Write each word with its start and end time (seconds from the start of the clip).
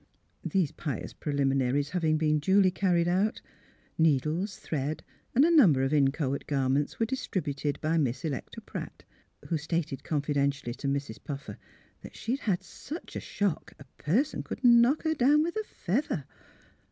These 0.43 0.71
pious 0.71 1.13
preliminaries 1.13 1.91
having 1.91 2.17
been 2.17 2.39
duly 2.39 2.71
car 2.71 2.95
ried 2.95 3.07
out, 3.07 3.39
needles, 3.99 4.57
thread, 4.57 5.03
and 5.35 5.45
a 5.45 5.55
number 5.55 5.83
of 5.83 5.93
in 5.93 6.11
choate 6.11 6.47
garments 6.47 6.97
were 6.99 7.05
distributed 7.05 7.79
by 7.81 7.99
Miss 7.99 8.25
Electa 8.25 8.61
Pratt, 8.61 9.03
who 9.49 9.59
stated 9.59 10.03
confidentially 10.03 10.73
to 10.73 10.87
Mrs. 10.87 11.23
Puffer 11.23 11.59
that 12.01 12.15
she 12.15 12.35
'd 12.35 12.39
had 12.39 12.63
such 12.63 13.15
a 13.15 13.19
shock 13.19 13.73
a 13.77 13.83
person 14.01 14.41
could 14.41 14.63
knock 14.63 15.03
her 15.03 15.13
down 15.13 15.43
with 15.43 15.55
a 15.55 15.63
feather. 15.63 16.25